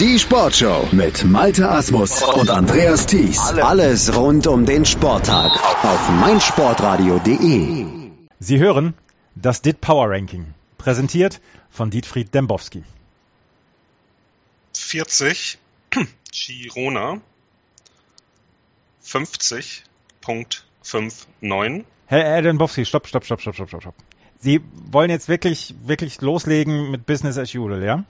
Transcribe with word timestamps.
Die 0.00 0.18
Sportshow 0.18 0.88
mit 0.90 1.24
Malte 1.24 1.70
Asmus 1.70 2.20
und 2.20 2.50
Andreas 2.50 3.06
Thies. 3.06 3.38
Alles 3.38 4.16
rund 4.16 4.48
um 4.48 4.66
den 4.66 4.84
Sporttag 4.84 5.52
auf 5.84 6.10
meinsportradio.de. 6.10 7.86
Sie 8.40 8.58
hören 8.58 8.94
das 9.36 9.62
DIT 9.62 9.80
Power 9.80 10.10
Ranking, 10.10 10.52
präsentiert 10.78 11.40
von 11.70 11.90
Dietfried 11.90 12.34
Dembowski. 12.34 12.82
40 14.72 15.58
Girona 16.32 17.20
50.59. 19.04 21.84
Herr, 22.06 22.24
Herr 22.24 22.42
Dembowski, 22.42 22.84
stopp, 22.84 23.06
stopp, 23.06 23.24
stopp, 23.24 23.40
stopp, 23.40 23.56
stopp, 23.56 23.70
stopp. 23.70 23.94
Sie 24.40 24.60
wollen 24.90 25.10
jetzt 25.10 25.28
wirklich, 25.28 25.76
wirklich 25.84 26.20
loslegen 26.20 26.90
mit 26.90 27.06
Business 27.06 27.38
as 27.38 27.54
usual, 27.54 27.84
ja? 27.84 28.04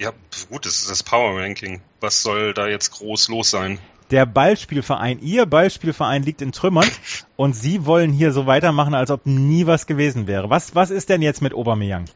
Ja, 0.00 0.14
gut, 0.48 0.64
das 0.64 0.78
ist 0.78 0.88
das 0.88 1.02
Power 1.02 1.38
Ranking. 1.38 1.82
Was 2.00 2.22
soll 2.22 2.54
da 2.54 2.66
jetzt 2.66 2.90
groß 2.92 3.28
los 3.28 3.50
sein? 3.50 3.78
Der 4.10 4.24
Ballspielverein, 4.24 5.20
Ihr 5.20 5.44
Ballspielverein 5.44 6.22
liegt 6.22 6.40
in 6.40 6.52
Trümmern 6.52 6.88
und 7.36 7.52
Sie 7.52 7.84
wollen 7.84 8.10
hier 8.10 8.32
so 8.32 8.46
weitermachen, 8.46 8.94
als 8.94 9.10
ob 9.10 9.26
nie 9.26 9.66
was 9.66 9.86
gewesen 9.86 10.26
wäre. 10.26 10.48
Was, 10.48 10.74
was 10.74 10.88
ist 10.88 11.10
denn 11.10 11.20
jetzt 11.20 11.42
mit 11.42 11.52
Aubameyang? 11.52 12.06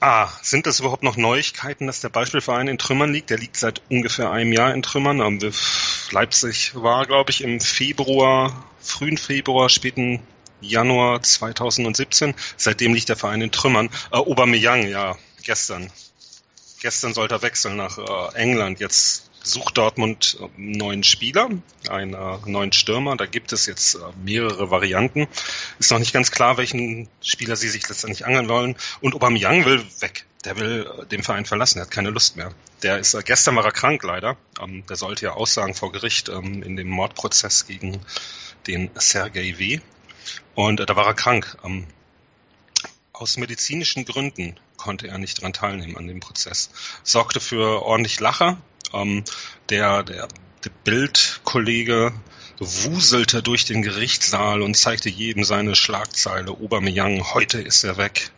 Ah, 0.00 0.30
sind 0.40 0.66
das 0.66 0.80
überhaupt 0.80 1.02
noch 1.02 1.18
Neuigkeiten, 1.18 1.86
dass 1.86 2.00
der 2.00 2.08
Beispielverein 2.08 2.66
in 2.66 2.78
Trümmern 2.78 3.12
liegt? 3.12 3.28
Der 3.28 3.36
liegt 3.36 3.58
seit 3.58 3.82
ungefähr 3.90 4.30
einem 4.30 4.52
Jahr 4.52 4.72
in 4.72 4.80
Trümmern. 4.80 5.18
Leipzig 6.12 6.72
war, 6.74 7.04
glaube 7.04 7.30
ich, 7.30 7.44
im 7.44 7.60
Februar, 7.60 8.64
frühen 8.80 9.18
Februar, 9.18 9.68
späten 9.68 10.20
Januar 10.62 11.22
2017. 11.22 12.34
Seitdem 12.56 12.94
liegt 12.94 13.10
der 13.10 13.16
Verein 13.16 13.42
in 13.42 13.52
Trümmern. 13.52 13.90
Äh, 14.10 14.16
Aubameyang, 14.16 14.88
ja, 14.88 15.16
gestern. 15.42 15.90
Gestern 16.82 17.14
sollte 17.14 17.36
er 17.36 17.42
wechseln 17.42 17.76
nach 17.76 17.96
äh, 17.96 18.34
England. 18.34 18.80
Jetzt 18.80 19.30
sucht 19.44 19.78
Dortmund 19.78 20.36
einen 20.56 20.72
neuen 20.72 21.04
Spieler, 21.04 21.48
einen 21.88 22.14
äh, 22.14 22.38
neuen 22.46 22.72
Stürmer. 22.72 23.16
Da 23.16 23.26
gibt 23.26 23.52
es 23.52 23.66
jetzt 23.66 23.94
äh, 23.94 23.98
mehrere 24.24 24.72
Varianten. 24.72 25.28
Ist 25.78 25.92
noch 25.92 26.00
nicht 26.00 26.12
ganz 26.12 26.32
klar, 26.32 26.56
welchen 26.56 27.08
Spieler 27.20 27.54
sie 27.54 27.68
sich 27.68 27.88
letztendlich 27.88 28.26
angeln 28.26 28.48
wollen. 28.48 28.74
Und 29.00 29.14
Aubameyang 29.14 29.64
will 29.64 29.84
weg. 30.00 30.26
Der 30.44 30.58
will 30.58 30.90
äh, 31.02 31.06
den 31.06 31.22
Verein 31.22 31.44
verlassen. 31.44 31.78
Er 31.78 31.82
hat 31.82 31.92
keine 31.92 32.10
Lust 32.10 32.36
mehr. 32.36 32.52
Der 32.82 32.98
ist 32.98 33.14
äh, 33.14 33.22
gestern 33.24 33.54
war 33.54 33.64
er 33.64 33.70
krank 33.70 34.02
leider. 34.02 34.36
Ähm, 34.60 34.84
der 34.88 34.96
sollte 34.96 35.26
ja 35.26 35.34
aussagen 35.34 35.74
vor 35.74 35.92
Gericht 35.92 36.30
ähm, 36.30 36.64
in 36.64 36.74
dem 36.74 36.88
Mordprozess 36.88 37.68
gegen 37.68 38.00
den 38.66 38.90
Sergei 38.96 39.54
W. 39.56 39.78
Und 40.56 40.80
äh, 40.80 40.86
da 40.86 40.96
war 40.96 41.06
er 41.06 41.14
krank. 41.14 41.56
Ähm, 41.64 41.86
aus 43.22 43.36
medizinischen 43.36 44.04
Gründen 44.04 44.56
konnte 44.76 45.06
er 45.06 45.16
nicht 45.16 45.40
dran 45.40 45.52
teilnehmen 45.52 45.96
an 45.96 46.08
dem 46.08 46.18
Prozess. 46.18 46.70
Sorgte 47.04 47.38
für 47.38 47.82
ordentlich 47.82 48.18
Lacher. 48.18 48.60
Ähm, 48.92 49.22
der, 49.68 50.02
der, 50.02 50.26
der 50.64 50.70
Bildkollege 50.82 52.12
wuselte 52.58 53.40
durch 53.40 53.64
den 53.64 53.82
Gerichtssaal 53.82 54.60
und 54.60 54.76
zeigte 54.76 55.08
jedem 55.08 55.44
seine 55.44 55.76
Schlagzeile. 55.76 56.52
Obermeyang, 56.52 57.32
heute 57.32 57.60
ist 57.60 57.84
er 57.84 57.96
weg. 57.96 58.32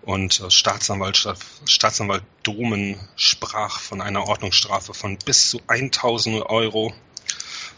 Und 0.00 0.40
äh, 0.40 0.50
Staatsanwalt, 0.50 1.28
Staatsanwalt 1.66 2.24
Domen 2.42 2.98
sprach 3.16 3.80
von 3.80 4.00
einer 4.00 4.26
Ordnungsstrafe 4.26 4.94
von 4.94 5.18
bis 5.18 5.50
zu 5.50 5.60
1000 5.66 6.46
Euro. 6.46 6.94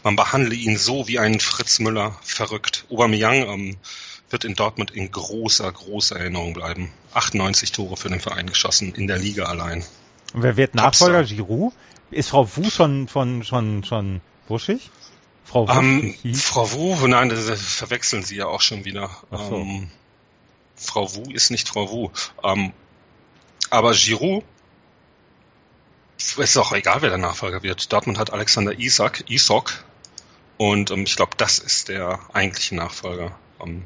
Man 0.03 0.15
behandle 0.15 0.55
ihn 0.55 0.77
so 0.77 1.09
wie 1.09 1.19
einen 1.19 1.41
Fritz 1.41 1.79
Müller, 1.79 2.17
verrückt. 2.23 2.85
Aubameyang 2.89 3.43
ähm, 3.49 3.77
wird 4.29 4.43
in 4.43 4.55
Dortmund 4.55 4.91
in 4.91 5.11
großer, 5.11 5.71
großer 5.71 6.17
Erinnerung 6.17 6.53
bleiben. 6.53 6.91
98 7.13 7.71
Tore 7.71 7.97
für 7.97 8.09
den 8.09 8.19
Verein 8.19 8.47
geschossen, 8.47 8.93
in 8.93 9.07
der 9.07 9.17
Liga 9.17 9.45
allein. 9.45 9.83
Und 10.33 10.43
wer 10.43 10.57
wird 10.57 10.75
Nachfolger? 10.75 11.23
Giroud? 11.23 11.73
Ist 12.11 12.29
Frau 12.29 12.47
Wu 12.55 12.69
schon, 12.69 13.07
schon, 13.07 13.43
schon, 13.43 13.83
schon 13.83 14.21
wuschig? 14.47 14.89
Frau 15.43 15.67
Wu? 15.67 15.71
Ähm, 15.71 16.15
Frau 16.35 16.71
Wu, 16.71 17.07
nein, 17.07 17.29
das 17.29 17.61
verwechseln 17.61 18.23
Sie 18.23 18.35
ja 18.35 18.47
auch 18.47 18.61
schon 18.61 18.85
wieder. 18.85 19.09
So. 19.31 19.57
Ähm, 19.57 19.89
Frau 20.75 21.13
Wu 21.15 21.31
ist 21.31 21.51
nicht 21.51 21.67
Frau 21.67 21.89
Wu. 21.91 22.09
Ähm, 22.43 22.73
aber 23.69 23.91
Giroud 23.91 24.43
ist 26.17 26.57
auch 26.57 26.73
egal, 26.73 27.01
wer 27.01 27.09
der 27.09 27.17
Nachfolger 27.17 27.63
wird. 27.63 27.91
Dortmund 27.91 28.17
hat 28.17 28.33
Alexander 28.33 28.77
Isak, 28.77 29.29
Isok, 29.29 29.83
und 30.57 30.91
ähm, 30.91 31.03
ich 31.03 31.15
glaube, 31.15 31.33
das 31.37 31.59
ist 31.59 31.89
der 31.89 32.19
eigentliche 32.33 32.75
Nachfolger. 32.75 33.37
Ähm, 33.63 33.85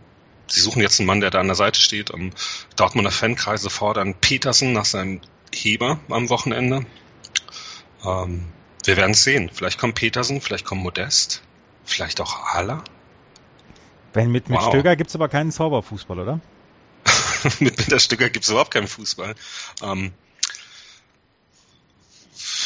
sie 0.50 0.60
suchen 0.62 0.82
jetzt 0.82 1.00
einen 1.00 1.08
Mann, 1.08 1.22
der 1.22 1.30
da 1.30 1.40
an 1.40 1.48
der 1.48 1.56
Seite 1.56 1.80
steht. 1.80 2.12
Ähm, 2.14 2.32
Dortmunder 2.76 3.12
Fankreise 3.12 3.70
fordern 3.70 4.16
Petersen 4.16 4.74
nach 4.74 4.86
seinem 4.86 5.22
Heber 5.54 6.00
am 6.10 6.30
Wochenende. 6.30 6.86
Ähm, 8.06 8.46
wir 8.86 8.98
werden 8.98 9.12
es 9.12 9.24
sehen. 9.24 9.50
Vielleicht 9.54 9.80
kommt 9.80 9.96
Petersen, 9.96 10.42
vielleicht 10.42 10.66
kommt 10.66 10.82
Modest, 10.82 11.42
vielleicht 11.86 12.22
auch 12.22 12.54
Ala. 12.54 12.84
Wenn 14.14 14.32
mit, 14.32 14.50
mit 14.50 14.60
wow. 14.60 14.68
Stöger 14.70 14.96
gibt's 14.96 15.16
aber 15.16 15.30
keinen 15.30 15.52
Zauberfußball, 15.52 16.20
oder? 16.20 16.40
mit 17.60 17.76
Peter 17.76 18.00
Stöger 18.00 18.30
gibt's 18.30 18.50
überhaupt 18.50 18.72
keinen 18.72 18.88
Fußball. 18.88 19.36
Ähm, 19.81 20.14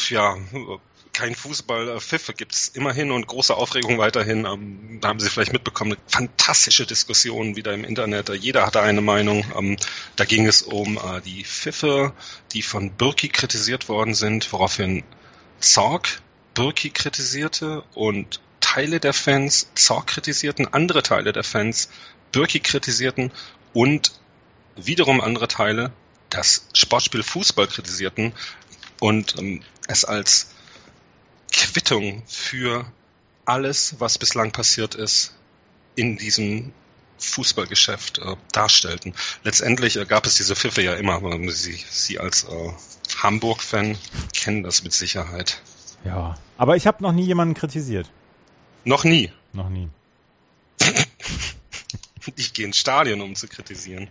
ja, 0.08 0.36
kein 1.14 1.34
Fußball. 1.34 1.88
Äh, 1.88 2.00
Pfiffe 2.00 2.34
gibt's 2.34 2.68
immerhin 2.68 3.10
und 3.10 3.26
große 3.26 3.56
Aufregung 3.56 3.98
weiterhin. 3.98 4.44
Ähm, 4.44 4.98
da 5.00 5.08
haben 5.08 5.20
Sie 5.20 5.30
vielleicht 5.30 5.52
mitbekommen, 5.52 5.92
eine 5.92 6.00
fantastische 6.06 6.84
Diskussion 6.84 7.56
wieder 7.56 7.72
im 7.72 7.84
Internet. 7.84 8.28
Äh, 8.28 8.34
jeder 8.34 8.66
hatte 8.66 8.82
eine 8.82 9.00
Meinung. 9.00 9.44
Ähm, 9.56 9.76
da 10.16 10.24
ging 10.24 10.46
es 10.46 10.62
um 10.62 10.98
äh, 10.98 11.22
die 11.22 11.44
Pfiffe, 11.44 12.12
die 12.52 12.62
von 12.62 12.90
Birki 12.90 13.28
kritisiert 13.28 13.88
worden 13.88 14.14
sind, 14.14 14.52
woraufhin 14.52 15.04
Zorg 15.60 16.20
Birki 16.54 16.90
kritisierte 16.90 17.82
und 17.94 18.40
Teile 18.60 19.00
der 19.00 19.12
Fans 19.12 19.68
Zorg 19.74 20.08
kritisierten, 20.08 20.72
andere 20.72 21.02
Teile 21.02 21.32
der 21.32 21.44
Fans 21.44 21.88
Birki 22.32 22.60
kritisierten 22.60 23.32
und 23.72 24.12
wiederum 24.76 25.20
andere 25.20 25.48
Teile 25.48 25.92
das 26.30 26.66
Sportspiel 26.74 27.22
Fußball 27.22 27.66
kritisierten 27.68 28.32
und 29.00 29.38
ähm, 29.38 29.62
es 29.86 30.04
als 30.04 30.53
Quittung 31.56 32.22
für 32.26 32.84
alles, 33.44 33.96
was 33.98 34.18
bislang 34.18 34.52
passiert 34.52 34.94
ist 34.94 35.34
in 35.96 36.16
diesem 36.16 36.72
Fußballgeschäft 37.18 38.18
äh, 38.18 38.36
darstellten. 38.52 39.14
Letztendlich 39.44 39.96
äh, 39.96 40.04
gab 40.04 40.26
es 40.26 40.34
diese 40.36 40.56
Pfiffe 40.56 40.82
ja 40.82 40.94
immer. 40.94 41.20
Sie, 41.50 41.78
Sie 41.90 42.18
als 42.18 42.44
äh, 42.44 42.72
Hamburg-Fan 43.22 43.96
kennen 44.34 44.62
das 44.62 44.82
mit 44.82 44.92
Sicherheit. 44.92 45.62
Ja, 46.04 46.34
aber 46.58 46.76
ich 46.76 46.86
habe 46.86 47.02
noch 47.02 47.12
nie 47.12 47.24
jemanden 47.24 47.54
kritisiert. 47.54 48.10
Noch 48.84 49.04
nie? 49.04 49.32
Noch 49.52 49.70
nie. 49.70 49.88
ich 52.36 52.52
gehe 52.52 52.66
ins 52.66 52.78
Stadion, 52.78 53.20
um 53.20 53.34
zu 53.34 53.48
kritisieren. 53.48 54.08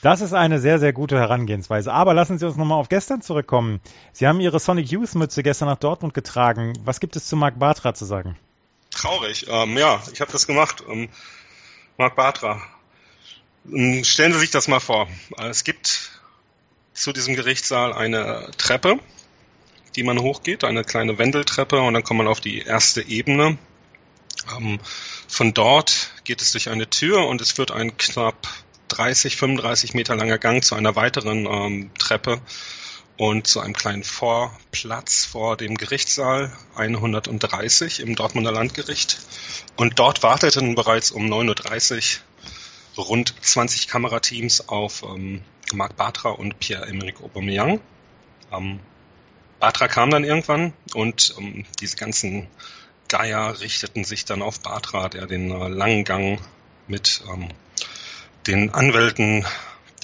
Das 0.00 0.20
ist 0.20 0.32
eine 0.32 0.60
sehr, 0.60 0.78
sehr 0.78 0.92
gute 0.92 1.18
Herangehensweise. 1.18 1.92
Aber 1.92 2.14
lassen 2.14 2.38
Sie 2.38 2.46
uns 2.46 2.56
nochmal 2.56 2.78
auf 2.78 2.88
gestern 2.88 3.20
zurückkommen. 3.20 3.80
Sie 4.12 4.26
haben 4.26 4.40
Ihre 4.40 4.60
Sonic 4.60 4.90
Youth 4.90 5.14
Mütze 5.16 5.42
gestern 5.42 5.68
nach 5.68 5.78
Dortmund 5.78 6.14
getragen. 6.14 6.74
Was 6.84 7.00
gibt 7.00 7.16
es 7.16 7.26
zu 7.26 7.36
Marc 7.36 7.58
Bartra 7.58 7.94
zu 7.94 8.04
sagen? 8.04 8.36
Traurig. 8.90 9.46
Ähm, 9.48 9.76
ja, 9.76 10.00
ich 10.12 10.20
habe 10.20 10.30
das 10.30 10.46
gemacht. 10.46 10.84
Ähm, 10.88 11.08
Marc 11.96 12.14
Bartra. 12.14 12.62
Ähm, 13.72 14.04
stellen 14.04 14.32
Sie 14.32 14.38
sich 14.38 14.50
das 14.50 14.68
mal 14.68 14.80
vor. 14.80 15.08
Es 15.36 15.64
gibt 15.64 16.10
zu 16.92 17.12
diesem 17.12 17.34
Gerichtssaal 17.34 17.92
eine 17.92 18.50
Treppe, 18.56 18.98
die 19.96 20.04
man 20.04 20.20
hochgeht, 20.20 20.62
eine 20.62 20.84
kleine 20.84 21.18
Wendeltreppe 21.18 21.80
und 21.80 21.94
dann 21.94 22.04
kommt 22.04 22.18
man 22.18 22.28
auf 22.28 22.40
die 22.40 22.60
erste 22.60 23.02
Ebene. 23.02 23.58
Ähm, 24.56 24.78
von 25.26 25.54
dort 25.54 26.12
geht 26.22 26.40
es 26.40 26.52
durch 26.52 26.68
eine 26.68 26.88
Tür 26.88 27.26
und 27.26 27.40
es 27.40 27.58
wird 27.58 27.72
ein 27.72 27.96
knapp 27.96 28.46
30, 28.88 29.36
35 29.36 29.94
Meter 29.94 30.16
langer 30.16 30.38
Gang 30.38 30.64
zu 30.64 30.74
einer 30.74 30.96
weiteren 30.96 31.46
ähm, 31.46 31.90
Treppe 31.98 32.40
und 33.16 33.46
zu 33.46 33.60
einem 33.60 33.74
kleinen 33.74 34.04
Vorplatz 34.04 35.24
vor 35.24 35.56
dem 35.56 35.76
Gerichtssaal 35.76 36.52
130 36.76 38.00
im 38.00 38.14
Dortmunder 38.14 38.52
Landgericht. 38.52 39.18
Und 39.76 39.98
dort 39.98 40.22
warteten 40.22 40.74
bereits 40.74 41.10
um 41.10 41.26
9.30 41.26 42.18
Uhr 42.96 43.04
rund 43.04 43.34
20 43.40 43.88
Kamerateams 43.88 44.68
auf 44.68 45.02
ähm, 45.02 45.42
Marc 45.72 45.96
Bartra 45.96 46.30
und 46.30 46.58
Pierre-Emerick 46.58 47.20
Aubameyang. 47.20 47.80
Ähm, 48.52 48.80
Bartra 49.60 49.88
kam 49.88 50.10
dann 50.10 50.24
irgendwann 50.24 50.72
und 50.94 51.34
ähm, 51.38 51.64
diese 51.80 51.96
ganzen 51.96 52.46
Geier 53.08 53.60
richteten 53.60 54.04
sich 54.04 54.24
dann 54.24 54.42
auf 54.42 54.60
Bartra, 54.60 55.08
der 55.08 55.26
den 55.26 55.50
äh, 55.50 55.68
langen 55.68 56.04
Gang 56.04 56.40
mit 56.86 57.22
ähm, 57.28 57.48
den 58.48 58.72
Anwälten 58.72 59.46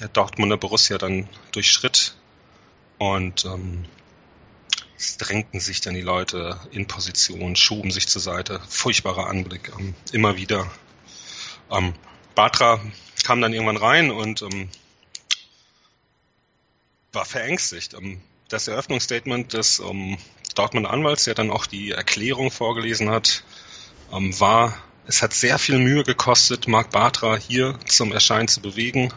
der 0.00 0.08
Dortmunder 0.08 0.58
Borussia 0.58 0.98
dann 0.98 1.28
durchschritt 1.52 2.14
und 2.98 3.46
ähm, 3.46 3.86
es 4.96 5.16
drängten 5.16 5.60
sich 5.60 5.80
dann 5.80 5.94
die 5.94 6.02
Leute 6.02 6.60
in 6.70 6.86
Position, 6.86 7.56
schoben 7.56 7.90
sich 7.90 8.06
zur 8.06 8.22
Seite. 8.22 8.60
Furchtbarer 8.68 9.26
Anblick, 9.28 9.72
ähm, 9.78 9.94
immer 10.12 10.36
wieder. 10.36 10.70
Ähm, 11.70 11.94
Batra 12.34 12.80
kam 13.24 13.40
dann 13.40 13.54
irgendwann 13.54 13.78
rein 13.78 14.10
und 14.10 14.42
ähm, 14.42 14.68
war 17.12 17.24
verängstigt. 17.24 17.94
Ähm, 17.94 18.20
das 18.48 18.68
Eröffnungsstatement 18.68 19.54
des 19.54 19.80
ähm, 19.80 20.18
Dortmunder 20.54 20.90
Anwalts, 20.90 21.24
der 21.24 21.34
dann 21.34 21.50
auch 21.50 21.66
die 21.66 21.92
Erklärung 21.92 22.50
vorgelesen 22.50 23.10
hat, 23.10 23.42
ähm, 24.12 24.38
war, 24.38 24.76
es 25.06 25.22
hat 25.22 25.34
sehr 25.34 25.58
viel 25.58 25.78
Mühe 25.78 26.02
gekostet, 26.02 26.66
Marc 26.66 26.90
Bartra 26.90 27.36
hier 27.36 27.78
zum 27.86 28.12
Erscheinen 28.12 28.48
zu 28.48 28.60
bewegen. 28.60 29.12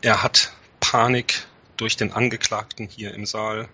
Er 0.00 0.22
hat 0.22 0.52
Panik 0.80 1.46
durch 1.76 1.96
den 1.96 2.12
Angeklagten 2.12 2.88
hier 2.88 3.14
im 3.14 3.24
Saal. 3.24 3.68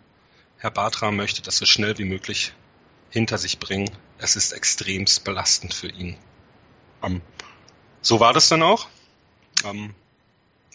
Herr 0.58 0.70
Bartra 0.70 1.10
möchte 1.10 1.40
das 1.40 1.56
so 1.56 1.64
schnell 1.64 1.96
wie 1.98 2.04
möglich 2.04 2.52
hinter 3.10 3.38
sich 3.38 3.58
bringen. 3.58 3.90
Es 4.18 4.36
ist 4.36 4.52
extremst 4.52 5.24
belastend 5.24 5.72
für 5.72 5.88
ihn. 5.88 6.16
Ähm, 7.02 7.22
so 8.02 8.20
war 8.20 8.34
das 8.34 8.48
dann 8.48 8.62
auch. 8.62 8.88
Ähm, 9.64 9.94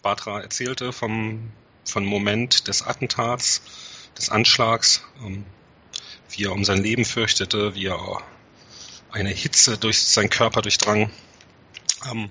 Bartra 0.01 0.41
erzählte 0.41 0.91
vom, 0.91 1.51
vom 1.85 2.05
Moment 2.05 2.67
des 2.67 2.81
Attentats, 2.81 3.61
des 4.17 4.29
Anschlags, 4.29 5.03
ähm, 5.23 5.45
wie 6.29 6.45
er 6.45 6.51
um 6.51 6.65
sein 6.65 6.81
Leben 6.81 7.05
fürchtete, 7.05 7.75
wie 7.75 7.85
er 7.85 8.23
eine 9.13 9.29
Hitze 9.29 9.77
durch 9.77 10.01
seinen 10.03 10.29
Körper 10.29 10.61
durchdrang 10.61 11.11
ähm, 12.11 12.29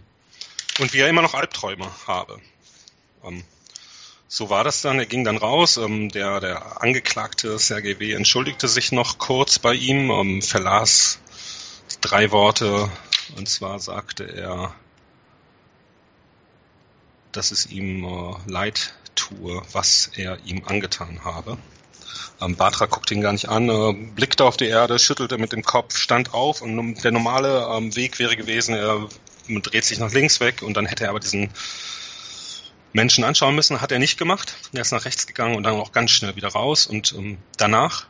und 0.81 0.93
wie 0.93 0.99
er 0.99 1.09
immer 1.09 1.23
noch 1.23 1.35
Albträume 1.35 1.89
habe. 2.07 2.41
Ähm, 3.25 3.45
so 4.27 4.51
war 4.51 4.65
das 4.65 4.83
dann. 4.83 4.99
Er 4.99 5.07
ging 5.07 5.25
dann 5.25 5.37
raus. 5.37 5.77
Ähm, 5.77 6.09
der, 6.09 6.41
der 6.41 6.83
Angeklagte 6.83 7.59
Sergei 7.59 7.99
W. 7.99 8.13
entschuldigte 8.13 8.67
sich 8.67 8.91
noch 8.91 9.19
kurz 9.19 9.59
bei 9.59 9.75
ihm, 9.75 10.11
ähm, 10.11 10.43
verlas 10.43 11.21
drei 12.01 12.31
Worte. 12.33 12.91
Und 13.37 13.49
zwar 13.49 13.79
sagte 13.79 14.25
er, 14.25 14.75
dass 17.31 17.53
es 17.53 17.67
ihm 17.67 18.05
äh, 18.05 18.35
leid 18.47 18.95
tue, 19.35 19.63
was 19.73 20.11
er 20.17 20.39
ihm 20.45 20.63
angetan 20.65 21.25
habe. 21.25 21.59
Ähm, 22.41 22.57
Batra 22.57 22.87
guckte 22.87 23.15
ihn 23.15 23.21
gar 23.21 23.33
nicht 23.33 23.49
an, 23.49 23.69
äh, 23.69 23.93
blickte 24.15 24.45
auf 24.45 24.57
die 24.57 24.67
Erde, 24.67 24.99
schüttelte 24.99 25.39
mit 25.39 25.53
dem 25.53 25.63
Kopf, 25.63 25.97
stand 25.97 26.35
auf 26.35 26.61
und 26.61 27.03
der 27.03 27.13
normale 27.13 27.69
ähm, 27.77 27.95
Weg 27.95 28.19
wäre 28.19 28.37
gewesen, 28.37 28.75
er 28.75 29.09
dreht 29.49 29.85
sich 29.85 29.99
nach 29.99 30.13
links 30.13 30.41
weg 30.41 30.63
und 30.63 30.77
dann 30.77 30.87
hätte 30.87 31.05
er 31.05 31.11
aber 31.11 31.21
diesen 31.21 31.51
Menschen 32.93 33.25
anschauen 33.25 33.55
müssen, 33.55 33.81
hat 33.81 33.91
er 33.91 33.99
nicht 33.99 34.19
gemacht. 34.19 34.55
Er 34.73 34.83
ist 34.83 34.93
nach 34.93 35.05
rechts 35.05 35.27
gegangen 35.27 35.57
und 35.57 35.63
dann 35.63 35.75
auch 35.75 35.93
ganz 35.93 36.11
schnell 36.11 36.37
wieder 36.37 36.49
raus 36.49 36.87
und 36.87 37.15
ähm, 37.17 37.39
danach 37.57 38.07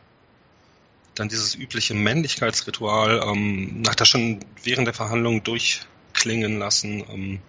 dann 1.14 1.28
dieses 1.28 1.54
übliche 1.54 1.94
Männlichkeitsritual 1.94 3.22
ähm, 3.26 3.82
hat 3.86 4.00
er 4.00 4.06
schon 4.06 4.40
während 4.62 4.86
der 4.86 4.94
Verhandlung 4.94 5.42
durchklingen 5.44 6.58
lassen, 6.58 7.04
ähm, 7.10 7.40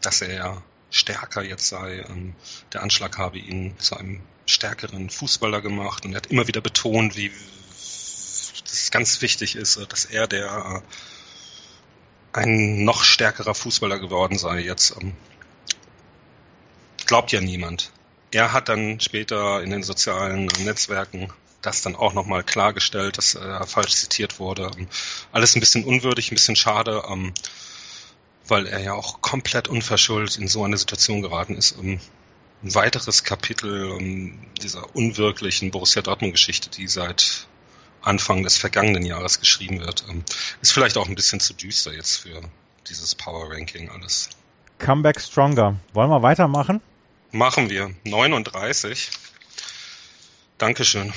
dass 0.00 0.22
er 0.22 0.62
stärker 0.90 1.42
jetzt 1.42 1.68
sei. 1.68 2.04
Ähm, 2.08 2.34
der 2.72 2.82
Anschlag 2.82 3.18
habe 3.18 3.38
ihn 3.38 3.78
zu 3.78 3.96
einem 3.96 4.20
stärkeren 4.46 5.10
Fußballer 5.10 5.60
gemacht 5.60 6.04
und 6.04 6.12
er 6.12 6.18
hat 6.18 6.26
immer 6.26 6.46
wieder 6.46 6.60
betont, 6.60 7.16
wie 7.16 7.30
es 8.64 8.90
ganz 8.90 9.20
wichtig 9.22 9.56
ist, 9.56 9.80
dass 9.90 10.04
er 10.04 10.26
der 10.26 10.82
äh, 10.82 12.38
ein 12.38 12.84
noch 12.84 13.02
stärkerer 13.02 13.54
Fußballer 13.54 13.98
geworden 13.98 14.38
sei 14.38 14.60
jetzt. 14.60 14.94
Ähm, 15.00 15.14
glaubt 17.06 17.32
ja 17.32 17.40
niemand. 17.40 17.92
Er 18.30 18.52
hat 18.52 18.68
dann 18.68 19.00
später 19.00 19.62
in 19.62 19.70
den 19.70 19.82
sozialen 19.82 20.46
Netzwerken 20.58 21.32
das 21.62 21.82
dann 21.82 21.96
auch 21.96 22.12
nochmal 22.12 22.44
klargestellt, 22.44 23.18
dass 23.18 23.34
er 23.34 23.66
falsch 23.66 23.94
zitiert 23.94 24.38
wurde. 24.38 24.70
Ähm, 24.76 24.88
alles 25.32 25.56
ein 25.56 25.60
bisschen 25.60 25.84
unwürdig, 25.84 26.30
ein 26.30 26.36
bisschen 26.36 26.56
schade, 26.56 27.02
weil 28.48 28.66
er 28.66 28.80
ja 28.80 28.92
auch 28.94 29.20
komplett 29.20 29.68
unverschuldet 29.68 30.38
in 30.38 30.48
so 30.48 30.64
eine 30.64 30.76
Situation 30.76 31.22
geraten 31.22 31.54
ist. 31.54 31.76
Ähm, 31.78 32.00
ein 32.62 32.74
weiteres 32.74 33.22
Kapitel 33.22 34.32
dieser 34.62 34.96
unwirklichen 34.96 35.70
Borussia 35.70 36.02
Dortmund-Geschichte, 36.02 36.70
die 36.70 36.88
seit 36.88 37.46
Anfang 38.00 38.42
des 38.42 38.56
vergangenen 38.56 39.04
Jahres 39.04 39.40
geschrieben 39.40 39.80
wird. 39.80 40.04
Ist 40.62 40.72
vielleicht 40.72 40.96
auch 40.96 41.06
ein 41.06 41.14
bisschen 41.14 41.40
zu 41.40 41.54
düster 41.54 41.92
jetzt 41.92 42.16
für 42.16 42.40
dieses 42.88 43.14
Power 43.14 43.50
Ranking 43.50 43.90
alles. 43.90 44.30
Comeback 44.78 45.20
Stronger. 45.20 45.76
Wollen 45.92 46.10
wir 46.10 46.22
weitermachen? 46.22 46.80
Machen 47.32 47.68
wir. 47.68 47.90
39. 48.04 49.10
Dankeschön. 50.58 51.12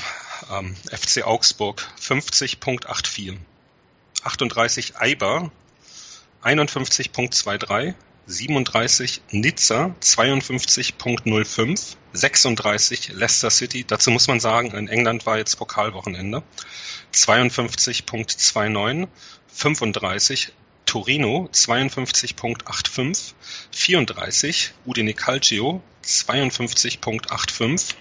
Ähm, 0.51 0.75
FC 0.91 1.23
Augsburg 1.23 1.87
50.84. 2.01 3.37
38 4.23 4.97
Eiber 4.97 5.51
51.23. 6.43 7.93
37 8.27 9.21
Nizza 9.31 9.95
52.05. 10.01 11.95
36 12.13 13.09
Leicester 13.13 13.49
City. 13.49 13.83
Dazu 13.85 14.11
muss 14.11 14.27
man 14.27 14.39
sagen, 14.39 14.71
in 14.71 14.87
England 14.87 15.25
war 15.25 15.37
jetzt 15.37 15.55
Pokalwochenende. 15.57 16.43
52.29. 17.13 19.07
35 19.51 20.53
Torino 20.85 21.49
52.85, 21.53 23.33
34 23.71 24.73
Udine 24.87 25.13
Calcio 25.13 25.83
52.85, 26.03 27.93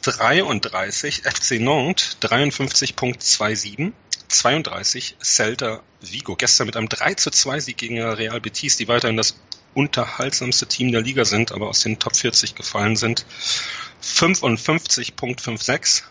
33 0.00 1.22
FC 1.24 1.60
Nantes 1.60 2.16
53.27, 2.22 3.92
32 4.36 5.16
Celta 5.22 5.82
Vigo. 6.00 6.34
Gestern 6.36 6.66
mit 6.66 6.76
einem 6.76 6.88
3 6.88 7.14
zu 7.14 7.30
2 7.30 7.60
Sieg 7.60 7.76
gegen 7.78 8.02
Real 8.02 8.40
Betis, 8.40 8.76
die 8.76 8.88
weiterhin 8.88 9.16
das 9.16 9.36
unterhaltsamste 9.74 10.66
Team 10.66 10.90
der 10.92 11.00
Liga 11.02 11.24
sind, 11.24 11.52
aber 11.52 11.68
aus 11.68 11.80
den 11.80 11.98
Top 11.98 12.16
40 12.16 12.54
gefallen 12.54 12.96
sind. 12.96 13.24
55.56 14.02 16.02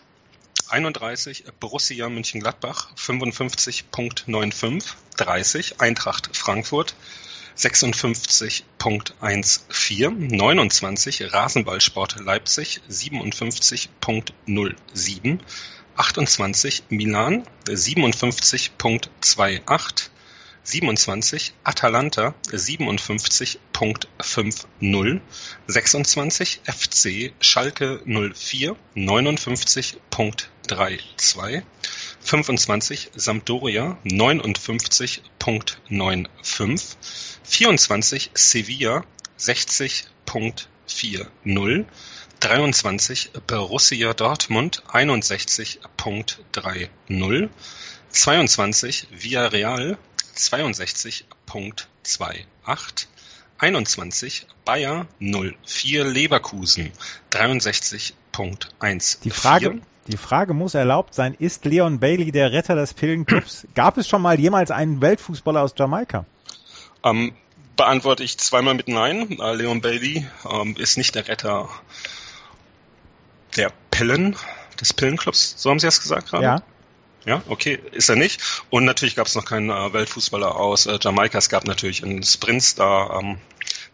31 0.68 1.44
Borussia 1.60 2.08
Mönchengladbach 2.08 2.88
55.95, 2.96 4.82
30 5.16 5.80
Eintracht 5.80 6.36
Frankfurt 6.36 6.96
56.14, 7.56 10.36
29 10.36 11.32
Rasenballsport 11.32 12.18
Leipzig 12.20 12.80
57.07, 12.90 15.38
28 15.96 16.84
Milan 16.90 17.44
57.28, 17.68 20.10
27 20.64 21.52
Atalanta 21.64 22.34
57.50, 22.50 25.20
26 25.68 26.60
FC 26.64 27.32
Schalke 27.40 28.00
04 28.04 28.76
59.32, 28.96 31.62
25 32.24 33.10
Sampdoria 33.16 33.96
59.95, 34.04 36.96
24 37.44 38.30
Sevilla 38.34 39.04
60.40, 39.38 40.66
23 42.40 43.30
Borussia 43.46 44.14
Dortmund 44.14 44.82
61.30, 44.92 47.48
22 48.10 49.08
Villarreal 49.10 49.98
62.28, 50.36 52.44
21 53.58 54.46
Bayer 54.64 55.06
04 55.18 56.04
Leverkusen 56.04 56.92
63.14. 57.32 59.22
Die 59.22 59.30
Frage, 59.30 59.80
die 60.06 60.16
Frage 60.16 60.54
muss 60.54 60.74
erlaubt 60.74 61.14
sein, 61.14 61.34
ist 61.38 61.64
Leon 61.64 62.00
Bailey 62.00 62.32
der 62.32 62.52
Retter 62.52 62.74
des 62.74 62.94
Pillenclubs? 62.94 63.66
Gab 63.74 63.96
es 63.96 64.08
schon 64.08 64.22
mal 64.22 64.38
jemals 64.38 64.70
einen 64.70 65.00
Weltfußballer 65.00 65.62
aus 65.62 65.74
Jamaika? 65.76 66.26
Ähm, 67.02 67.32
beantworte 67.76 68.24
ich 68.24 68.38
zweimal 68.38 68.74
mit 68.74 68.88
Nein. 68.88 69.38
Äh, 69.40 69.54
Leon 69.54 69.80
Bailey 69.80 70.26
ähm, 70.50 70.76
ist 70.76 70.98
nicht 70.98 71.14
der 71.14 71.28
Retter 71.28 71.68
der 73.56 73.72
Pillen, 73.90 74.36
des 74.80 74.92
Pillenclubs, 74.92 75.54
so 75.56 75.70
haben 75.70 75.78
Sie 75.78 75.86
es 75.86 76.00
gesagt 76.00 76.28
gerade? 76.30 76.44
Ja. 76.44 76.62
Ja, 77.24 77.42
okay, 77.48 77.80
ist 77.90 78.08
er 78.08 78.14
nicht. 78.14 78.40
Und 78.70 78.84
natürlich 78.84 79.16
gab 79.16 79.26
es 79.26 79.34
noch 79.34 79.44
keinen 79.44 79.68
äh, 79.68 79.92
Weltfußballer 79.92 80.54
aus 80.54 80.86
äh, 80.86 80.96
Jamaika. 81.00 81.38
Es 81.38 81.48
gap 81.48 81.66
natürlich 81.66 82.04
einen 82.04 82.22
Sprintstar, 82.22 83.20
ähm, 83.20 83.38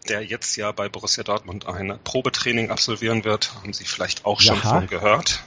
der 0.07 0.23
jetzt 0.23 0.55
ja 0.55 0.71
bei 0.71 0.87
Borussia 0.87 1.23
Dortmund 1.23 1.65
ein 1.65 1.97
Probetraining 2.03 2.69
absolvieren 2.69 3.25
wird. 3.25 3.55
Haben 3.55 3.73
Sie 3.73 3.85
vielleicht 3.85 4.25
auch 4.25 4.39
schon 4.39 4.57
Jaha. 4.57 4.81
von 4.81 4.87
gehört. 4.87 5.41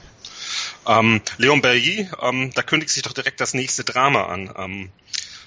Ähm, 0.84 1.20
Leon 1.38 1.62
Bailly, 1.62 2.10
ähm, 2.20 2.50
da 2.54 2.62
kündigt 2.62 2.90
sich 2.90 3.02
doch 3.02 3.12
direkt 3.12 3.40
das 3.40 3.54
nächste 3.54 3.84
Drama 3.84 4.24
an. 4.26 4.52
Ähm, 4.56 4.90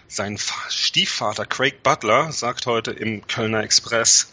sein 0.08 0.40
Stiefvater 0.70 1.46
Craig 1.46 1.84
Butler 1.84 2.32
sagt 2.32 2.66
heute 2.66 2.92
im 2.92 3.28
Kölner 3.28 3.64
Express, 3.64 4.32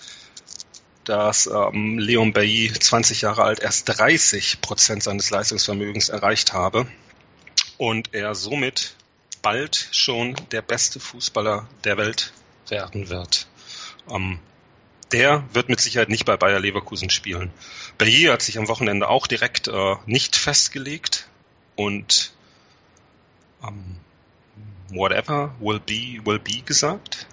dass 1.06 1.46
ähm, 1.46 1.98
Leon 1.98 2.32
Bailly 2.32 2.72
20 2.72 3.22
Jahre 3.22 3.44
alt 3.44 3.60
erst 3.60 3.88
30 3.88 4.60
Prozent 4.60 5.02
seines 5.02 5.30
Leistungsvermögens 5.30 6.08
erreicht 6.08 6.52
habe 6.52 6.86
und 7.78 8.12
er 8.12 8.34
somit 8.34 8.96
bald 9.40 9.88
schon 9.92 10.34
der 10.50 10.62
beste 10.62 10.98
Fußballer 10.98 11.68
der 11.84 11.96
Welt 11.96 12.32
werden 12.68 13.08
wird. 13.08 13.46
Ähm, 14.10 14.40
der 15.12 15.44
wird 15.52 15.68
mit 15.68 15.80
Sicherheit 15.80 16.08
nicht 16.08 16.25
bei 16.25 16.36
Bayer 16.36 16.58
Leverkusen 16.58 17.10
spielen. 17.10 17.52
Bayer 17.98 18.32
hat 18.32 18.42
sich 18.42 18.58
am 18.58 18.66
Wochenende 18.66 19.08
auch 19.08 19.28
direkt 19.28 19.68
äh, 19.68 19.94
nicht 20.06 20.34
festgelegt 20.34 21.28
und 21.76 22.32
ähm, 23.62 24.00
whatever 24.88 25.54
will 25.60 25.78
be, 25.78 26.25
will 26.26 26.40
be 26.40 26.62
gesagt. 26.62 27.28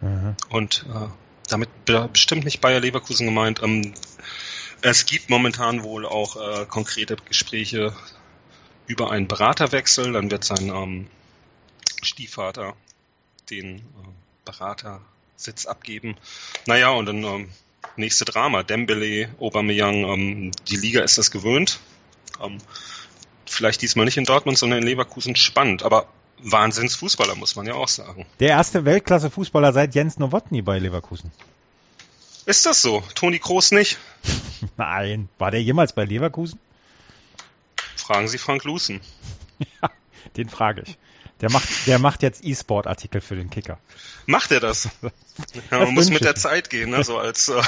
Mhm. 0.00 0.34
Und 0.48 0.84
äh, 0.92 1.08
damit 1.52 1.68
bestimmt 2.12 2.44
nicht 2.44 2.60
Bayer 2.60 2.80
Leverkusen 2.80 3.26
gemeint. 3.26 3.62
Ähm, 3.62 3.94
es 4.82 5.06
gibt 5.06 5.28
momentan 5.28 5.82
wohl 5.82 6.06
auch 6.06 6.36
äh, 6.36 6.66
konkrete 6.66 7.16
Gespräche 7.16 7.94
über 8.86 9.10
einen 9.10 9.28
Beraterwechsel. 9.28 10.12
Dann 10.12 10.30
wird 10.30 10.44
sein 10.44 10.68
ähm, 10.68 11.06
Stiefvater 12.02 12.74
den 13.50 13.78
äh, 13.78 13.80
Beratersitz 14.44 15.66
abgeben. 15.66 16.16
Naja, 16.66 16.90
und 16.90 17.06
dann 17.06 17.24
ähm, 17.24 17.48
nächste 17.96 18.24
Drama. 18.24 18.62
Dembele, 18.62 19.30
Aubameyang, 19.38 20.04
ähm, 20.04 20.50
die 20.68 20.76
Liga 20.76 21.02
ist 21.02 21.18
das 21.18 21.30
gewöhnt. 21.30 21.80
Ähm, 22.42 22.58
vielleicht 23.46 23.82
diesmal 23.82 24.06
nicht 24.06 24.16
in 24.16 24.24
Dortmund, 24.24 24.58
sondern 24.58 24.80
in 24.80 24.86
Leverkusen 24.86 25.36
spannend. 25.36 25.82
Aber 25.82 26.08
Wahnsinnsfußballer, 26.42 27.34
muss 27.34 27.56
man 27.56 27.66
ja 27.66 27.74
auch 27.74 27.88
sagen. 27.88 28.26
Der 28.40 28.50
erste 28.50 28.84
Weltklasse-Fußballer 28.84 29.72
seit 29.72 29.94
Jens 29.94 30.18
Nowotny 30.18 30.62
bei 30.62 30.78
Leverkusen. 30.78 31.32
Ist 32.46 32.66
das 32.66 32.82
so? 32.82 33.02
Toni 33.14 33.38
Kroos 33.38 33.70
nicht? 33.70 33.98
Nein. 34.76 35.28
War 35.38 35.50
der 35.50 35.62
jemals 35.62 35.92
bei 35.92 36.04
Leverkusen? 36.04 36.58
Fragen 37.96 38.28
Sie 38.28 38.38
Frank 38.38 38.64
Lusen. 38.64 39.00
ja, 39.82 39.90
den 40.36 40.48
frage 40.48 40.82
ich. 40.86 40.98
Der 41.40 41.50
macht, 41.50 41.68
der 41.86 41.98
macht 41.98 42.22
jetzt 42.22 42.44
E-Sport-Artikel 42.44 43.20
für 43.20 43.36
den 43.36 43.50
Kicker. 43.50 43.78
Macht 44.26 44.50
er 44.52 44.60
das? 44.60 44.88
ja, 45.70 45.78
man 45.78 45.94
muss 45.94 46.10
mit 46.10 46.24
der 46.24 46.34
Zeit 46.34 46.70
gehen, 46.70 46.90
ne? 46.90 47.02
so 47.04 47.18
als 47.18 47.48
äh 47.48 47.62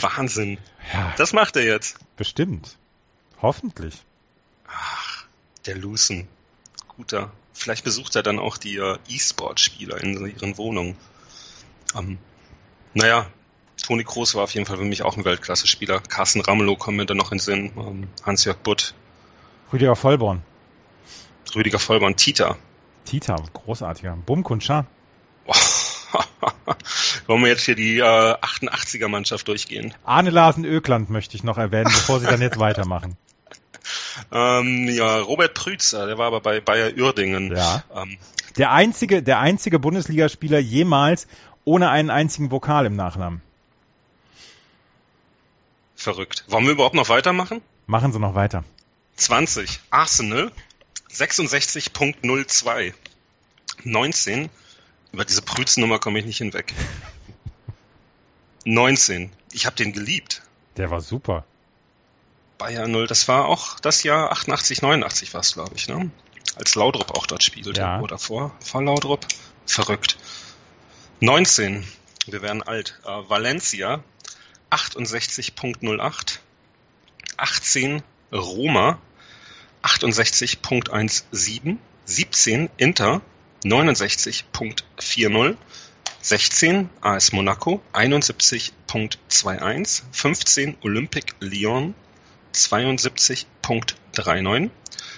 Wahnsinn. 0.00 0.58
Ja. 0.92 1.14
Das 1.16 1.32
macht 1.32 1.56
er 1.56 1.64
jetzt. 1.64 1.98
Bestimmt. 2.16 2.76
Hoffentlich. 3.40 4.02
Ach, 4.68 5.03
der 5.66 5.76
Lusen. 5.76 6.28
Guter. 6.88 7.30
Vielleicht 7.52 7.84
besucht 7.84 8.16
er 8.16 8.22
dann 8.22 8.38
auch 8.38 8.56
die 8.56 8.76
äh, 8.76 8.98
E-Sport-Spieler 9.08 10.02
in 10.02 10.26
ihren 10.26 10.58
Wohnungen. 10.58 10.96
Ähm, 11.96 12.18
naja, 12.94 13.26
Toni 13.82 14.04
Kroos 14.04 14.34
war 14.34 14.44
auf 14.44 14.54
jeden 14.54 14.66
Fall 14.66 14.76
für 14.76 14.84
mich 14.84 15.02
auch 15.02 15.16
ein 15.16 15.24
Weltklasse-Spieler. 15.24 16.00
Carsten 16.00 16.40
Ramelow 16.40 16.76
kommt 16.76 16.96
mir 16.96 17.06
dann 17.06 17.16
noch 17.16 17.32
in 17.32 17.38
den 17.38 17.42
Sinn. 17.42 17.72
Ähm, 17.76 18.08
Hans-Jörg 18.24 18.58
Butt. 18.58 18.94
Rüdiger 19.72 19.96
Vollborn. 19.96 20.42
Rüdiger 21.54 21.78
Vollborn. 21.78 22.16
Tita. 22.16 22.56
Tita, 23.04 23.36
großartiger. 23.52 24.16
Bum. 24.24 24.44
Wollen 27.26 27.42
wir 27.42 27.48
jetzt 27.48 27.64
hier 27.64 27.74
die 27.74 27.98
äh, 27.98 28.02
88er 28.02 29.08
Mannschaft 29.08 29.48
durchgehen? 29.48 29.92
Arne 30.04 30.30
Larsen 30.30 30.64
Ökland 30.64 31.10
möchte 31.10 31.36
ich 31.36 31.44
noch 31.44 31.58
erwähnen, 31.58 31.90
bevor 31.92 32.20
Sie 32.20 32.26
dann 32.26 32.40
jetzt 32.40 32.58
weitermachen. 32.58 33.16
Ähm, 34.32 34.88
ja, 34.88 35.20
Robert 35.20 35.54
Prützer, 35.54 36.06
der 36.06 36.18
war 36.18 36.26
aber 36.26 36.40
bei 36.40 36.60
Bayer 36.60 36.92
Uerdingen. 36.96 37.54
Ja. 37.54 37.84
Ähm, 37.94 38.18
der 38.56 38.72
einzige, 38.72 39.22
der 39.22 39.40
einzige 39.40 39.78
Bundesligaspieler 39.78 40.58
jemals 40.58 41.26
ohne 41.64 41.90
einen 41.90 42.10
einzigen 42.10 42.50
Vokal 42.50 42.86
im 42.86 42.96
Nachnamen. 42.96 43.42
Verrückt. 45.96 46.44
Wollen 46.48 46.64
wir 46.64 46.72
überhaupt 46.72 46.94
noch 46.94 47.08
weitermachen? 47.08 47.62
Machen 47.86 48.12
Sie 48.12 48.18
noch 48.18 48.34
weiter. 48.34 48.64
20. 49.16 49.80
Arsenal 49.90 50.52
66.02. 51.10 52.92
19. 53.84 54.50
Über 55.12 55.24
diese 55.24 55.42
Prüznummer 55.42 55.98
komme 55.98 56.18
ich 56.18 56.26
nicht 56.26 56.38
hinweg. 56.38 56.72
19. 58.64 59.30
Ich 59.52 59.66
habe 59.66 59.76
den 59.76 59.92
geliebt. 59.92 60.42
Der 60.76 60.90
war 60.90 61.00
super. 61.00 61.44
Bayern 62.58 62.90
0, 62.90 63.06
das 63.06 63.28
war 63.28 63.46
auch 63.46 63.78
das 63.80 64.02
Jahr 64.02 64.32
88, 64.32 64.82
89 64.82 65.32
war 65.34 65.40
es, 65.40 65.54
glaube 65.54 65.76
ich, 65.76 65.88
ne? 65.88 66.10
Als 66.56 66.74
Laudrup 66.74 67.12
auch 67.12 67.26
dort 67.26 67.42
spielte. 67.42 67.80
Ja. 67.80 68.00
Oder 68.00 68.18
vor, 68.18 68.54
vor 68.60 68.82
Laudrup. 68.82 69.26
Verrückt. 69.66 70.18
19. 71.20 71.86
Wir 72.26 72.42
werden 72.42 72.62
alt. 72.62 73.00
Äh, 73.04 73.28
Valencia 73.28 74.04
68.08. 74.70 76.38
18 77.36 78.02
Roma 78.32 78.98
68.17. 79.82 81.78
17 82.06 82.68
Inter 82.76 83.22
69.40. 83.64 85.56
16 86.20 86.90
AS 87.00 87.32
Monaco 87.32 87.82
71.21. 87.92 90.02
15 90.12 90.76
Olympique 90.82 91.34
Lyon 91.40 91.94
72.39. 92.54 94.70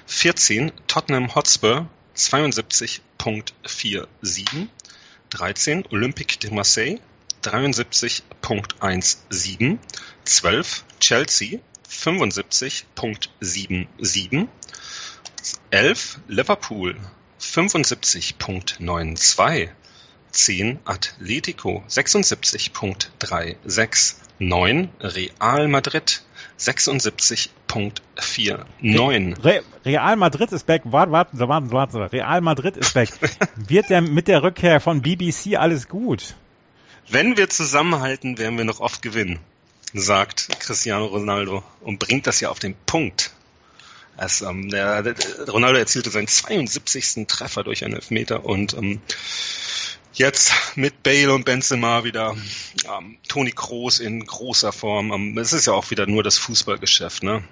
14 0.06 0.72
Tottenham 0.86 1.28
Hotspur 1.34 1.86
72.47. 2.16 4.68
13 5.30 5.84
Olympique 5.90 6.38
de 6.40 6.50
Marseille 6.50 7.00
73.17. 7.42 9.78
12 10.24 10.84
Chelsea 10.98 11.60
75.77. 11.88 14.48
11 15.72 16.18
Liverpool 16.28 16.94
75.92. 17.38 19.70
10 20.36 20.78
Atletico 20.84 21.82
76.36. 21.88 24.14
9 24.38 24.90
Real 25.00 25.68
Madrid 25.68 26.22
76.49. 26.58 27.48
Re 29.42 29.62
Real 29.84 30.16
Madrid 30.16 30.52
ist 30.52 30.66
back. 30.66 30.82
Warte, 30.84 31.36
Sie, 31.36 31.48
warten 31.48 31.92
Sie. 31.92 32.12
Real 32.12 32.42
Madrid 32.42 32.76
ist 32.76 32.94
back. 32.94 33.08
Wird 33.56 33.90
der 33.90 34.02
mit 34.02 34.28
der 34.28 34.42
Rückkehr 34.42 34.80
von 34.80 35.02
BBC 35.02 35.56
alles 35.56 35.88
gut? 35.88 36.34
Wenn 37.08 37.36
wir 37.36 37.48
zusammenhalten, 37.48 38.38
werden 38.38 38.58
wir 38.58 38.64
noch 38.64 38.80
oft 38.80 39.00
gewinnen, 39.00 39.38
sagt 39.94 40.48
Cristiano 40.60 41.06
Ronaldo 41.06 41.62
und 41.80 41.98
bringt 41.98 42.26
das 42.26 42.40
ja 42.40 42.50
auf 42.50 42.58
den 42.58 42.74
Punkt. 42.84 43.30
Also, 44.16 44.48
ähm, 44.48 44.70
der, 44.70 45.02
der, 45.02 45.14
Ronaldo 45.48 45.78
erzielte 45.78 46.10
seinen 46.10 46.26
72. 46.26 47.26
Treffer 47.26 47.64
durch 47.64 47.84
einen 47.84 47.94
Elfmeter 47.94 48.44
und 48.44 48.74
ähm, 48.74 49.00
jetzt 50.18 50.52
mit 50.76 51.02
Bale 51.02 51.32
und 51.32 51.44
Benzema 51.44 52.04
wieder 52.04 52.36
ähm, 52.84 53.18
Toni 53.28 53.52
Kroos 53.52 53.98
in 53.98 54.24
großer 54.24 54.72
Form. 54.72 55.12
Ähm, 55.12 55.38
es 55.38 55.52
ist 55.52 55.66
ja 55.66 55.72
auch 55.72 55.90
wieder 55.90 56.06
nur 56.06 56.22
das 56.22 56.38
Fußballgeschäft, 56.38 57.22
ne? 57.22 57.44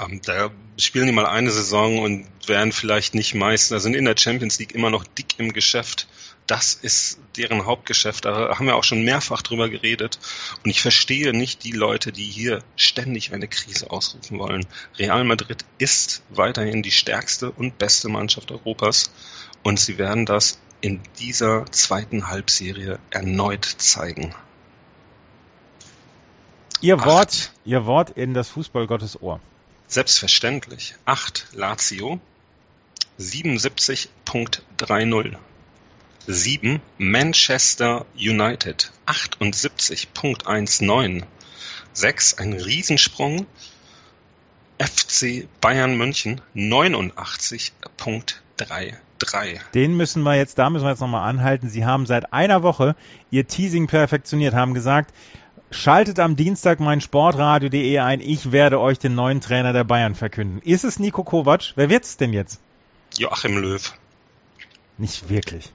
Ähm, 0.00 0.20
da 0.24 0.50
spielen 0.76 1.06
die 1.06 1.12
mal 1.12 1.26
eine 1.26 1.50
Saison 1.50 1.98
und 1.98 2.26
werden 2.46 2.72
vielleicht 2.72 3.14
nicht 3.14 3.34
Meister, 3.34 3.80
sind 3.80 3.94
in 3.94 4.04
der 4.04 4.16
Champions 4.16 4.58
League 4.58 4.74
immer 4.74 4.90
noch 4.90 5.04
dick 5.04 5.38
im 5.38 5.52
Geschäft 5.52 6.06
das 6.48 6.72
ist 6.72 7.20
deren 7.36 7.66
Hauptgeschäft. 7.66 8.24
Da 8.24 8.56
haben 8.58 8.66
wir 8.66 8.74
auch 8.74 8.84
schon 8.84 9.04
mehrfach 9.04 9.42
drüber 9.42 9.68
geredet. 9.68 10.18
Und 10.64 10.70
ich 10.70 10.80
verstehe 10.80 11.32
nicht 11.32 11.62
die 11.62 11.72
Leute, 11.72 12.10
die 12.10 12.24
hier 12.24 12.64
ständig 12.74 13.32
eine 13.32 13.48
Krise 13.48 13.90
ausrufen 13.90 14.38
wollen. 14.38 14.66
Real 14.98 15.24
Madrid 15.24 15.64
ist 15.76 16.22
weiterhin 16.30 16.82
die 16.82 16.90
stärkste 16.90 17.50
und 17.50 17.76
beste 17.78 18.08
Mannschaft 18.08 18.50
Europas. 18.50 19.12
Und 19.62 19.78
sie 19.78 19.98
werden 19.98 20.24
das 20.24 20.58
in 20.80 21.00
dieser 21.18 21.66
zweiten 21.72 22.28
Halbserie 22.28 23.00
erneut 23.10 23.64
zeigen. 23.64 24.32
Ihr 26.80 27.04
Wort, 27.04 27.52
Ihr 27.64 27.86
Wort 27.86 28.10
in 28.10 28.34
das 28.34 28.50
Fußballgottes 28.50 29.20
Ohr. 29.20 29.40
Selbstverständlich. 29.88 30.94
8 31.06 31.48
Lazio, 31.52 32.20
77.30. 33.18 35.36
7 36.26 36.80
Manchester 36.98 38.06
United 38.14 38.92
78.19. 39.06 41.24
6 41.94 42.34
ein 42.34 42.52
Riesensprung. 42.52 43.46
FC 44.78 45.48
Bayern 45.60 45.96
München 45.96 46.40
89.33. 48.58 49.60
Den 49.74 49.96
müssen 49.96 50.22
wir 50.22 50.36
jetzt, 50.36 50.58
da 50.58 50.70
müssen 50.70 50.84
wir 50.84 50.90
jetzt 50.90 51.00
nochmal 51.00 51.28
anhalten. 51.28 51.68
Sie 51.68 51.84
haben 51.84 52.06
seit 52.06 52.32
einer 52.32 52.62
Woche 52.62 52.96
Ihr 53.30 53.46
Teasing 53.46 53.86
perfektioniert, 53.86 54.54
haben 54.54 54.74
gesagt, 54.74 55.12
Schaltet 55.70 56.18
am 56.18 56.34
Dienstag 56.34 56.80
mein 56.80 57.02
Sportradio.de 57.02 57.98
ein. 57.98 58.20
Ich 58.20 58.52
werde 58.52 58.80
euch 58.80 58.98
den 58.98 59.14
neuen 59.14 59.42
Trainer 59.42 59.74
der 59.74 59.84
Bayern 59.84 60.14
verkünden. 60.14 60.62
Ist 60.62 60.82
es 60.82 60.98
Nico 60.98 61.24
Kovac? 61.24 61.74
Wer 61.76 61.90
wird's 61.90 62.16
denn 62.16 62.32
jetzt? 62.32 62.58
Joachim 63.18 63.58
Löw. 63.58 63.92
Nicht 64.96 65.28
wirklich. 65.28 65.70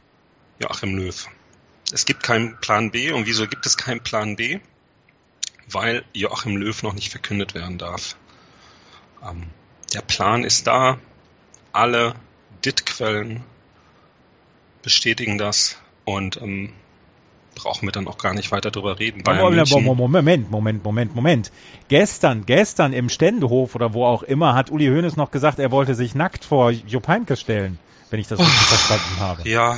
Joachim 0.60 0.98
Löw. 0.98 1.28
Es 1.92 2.06
gibt 2.06 2.24
keinen 2.24 2.60
Plan 2.60 2.90
B. 2.90 3.12
Und 3.12 3.28
wieso 3.28 3.48
gibt 3.48 3.68
es 3.68 3.78
keinen 3.78 4.02
Plan 4.02 4.36
B? 4.36 4.60
Weil 5.70 6.04
Joachim 6.14 6.58
Löw 6.58 6.82
noch 6.82 6.94
nicht 6.94 7.12
verkündet 7.12 7.54
werden 7.54 7.78
darf. 7.78 8.16
Ähm, 9.24 9.44
der 9.94 10.02
Plan 10.02 10.44
ist 10.44 10.66
da. 10.66 10.98
Alle 11.72 12.16
DIT-Quellen 12.66 13.44
bestätigen 14.82 15.38
das. 15.38 15.78
Und 16.06 16.42
ähm, 16.42 16.74
brauchen 17.56 17.88
wir 17.88 17.92
dann 17.92 18.08
auch 18.08 18.18
gar 18.18 18.34
nicht 18.34 18.52
weiter 18.52 18.72
drüber 18.72 19.00
reden. 19.00 19.24
Moment, 19.26 19.70
Moment, 19.70 20.52
Moment, 20.52 20.84
Moment, 20.84 21.16
Moment. 21.16 21.52
Gestern, 21.88 22.46
gestern 22.46 22.94
im 22.94 23.10
Ständehof 23.10 23.76
oder 23.76 23.94
wo 23.94 24.06
auch 24.06 24.24
immer 24.24 24.56
hat 24.56 24.72
Uli 24.72 24.88
Hoeneß 24.88 25.16
noch 25.16 25.32
gesagt, 25.32 25.60
er 25.60 25.72
wollte 25.72 25.96
sich 25.96 26.16
nackt 26.16 26.46
vor 26.46 26.72
Jupp 26.72 27.08
Heynckes 27.08 27.40
stellen, 27.40 27.80
wenn 28.10 28.20
ich 28.20 28.28
das 28.28 28.40
richtig 28.40 28.58
oh, 28.62 28.66
verstanden 28.66 29.20
habe. 29.20 29.50
Ja, 29.50 29.78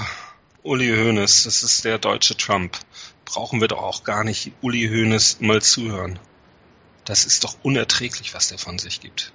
Uli 0.64 0.88
Hoeneß, 0.88 1.44
das 1.44 1.64
ist 1.64 1.86
der 1.86 1.98
deutsche 1.98 2.36
Trump. 2.38 2.78
Brauchen 3.26 3.62
wir 3.62 3.68
doch 3.68 3.82
auch 3.82 4.04
gar 4.04 4.24
nicht 4.24 4.52
Uli 4.62 4.88
Hoeneß 4.88 5.42
mal 5.42 5.62
zuhören. 5.62 6.20
Das 7.04 7.26
ist 7.26 7.44
doch 7.44 7.56
unerträglich, 7.62 8.34
was 8.34 8.48
der 8.48 8.58
von 8.58 8.80
sich 8.80 9.00
gibt. 9.00 9.32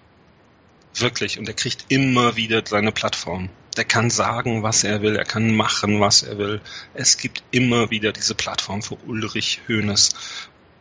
Wirklich. 0.95 1.39
Und 1.39 1.49
er 1.49 1.55
kriegt 1.55 1.87
immer 1.89 2.37
wieder 2.37 2.63
seine 2.67 2.93
Plattform. 2.93 3.51
Der 3.77 3.85
kann 3.85 4.11
sagen, 4.11 4.63
was 4.63 4.83
er 4.85 5.01
will, 5.01 5.17
er 5.17 5.25
kann 5.25 5.55
machen, 5.55 6.01
was 6.01 6.23
er 6.23 6.39
will. 6.39 6.61
Es 6.95 7.17
gibt 7.17 7.43
immer 7.53 7.91
wieder 7.91 8.13
diese 8.13 8.35
Plattform 8.35 8.83
für 8.83 8.97
Ulrich 9.07 9.61
Hoeneß. 9.69 10.11